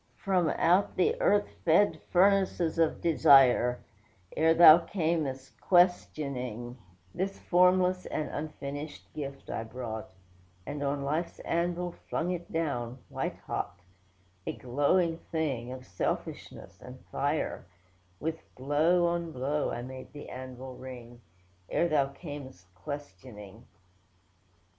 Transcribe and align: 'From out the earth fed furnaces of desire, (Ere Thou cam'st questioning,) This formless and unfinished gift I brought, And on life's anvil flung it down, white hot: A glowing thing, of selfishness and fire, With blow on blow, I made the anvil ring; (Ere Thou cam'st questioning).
'From 0.15 0.49
out 0.57 0.95
the 0.97 1.15
earth 1.21 1.47
fed 1.63 2.01
furnaces 2.09 2.79
of 2.79 3.01
desire, 3.01 3.81
(Ere 4.35 4.55
Thou 4.55 4.79
cam'st 4.79 5.61
questioning,) 5.61 6.75
This 7.13 7.37
formless 7.37 8.07
and 8.07 8.27
unfinished 8.29 9.13
gift 9.13 9.51
I 9.51 9.63
brought, 9.63 10.09
And 10.65 10.81
on 10.81 11.03
life's 11.03 11.37
anvil 11.41 11.91
flung 12.09 12.31
it 12.31 12.51
down, 12.51 12.97
white 13.09 13.37
hot: 13.45 13.77
A 14.47 14.53
glowing 14.53 15.19
thing, 15.31 15.71
of 15.71 15.85
selfishness 15.85 16.79
and 16.81 16.99
fire, 17.11 17.67
With 18.19 18.41
blow 18.55 19.05
on 19.05 19.31
blow, 19.31 19.69
I 19.69 19.83
made 19.83 20.13
the 20.13 20.29
anvil 20.29 20.77
ring; 20.77 21.21
(Ere 21.69 21.87
Thou 21.87 22.07
cam'st 22.07 22.65
questioning). 22.73 23.67